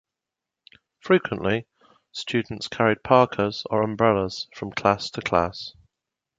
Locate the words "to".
5.11-5.21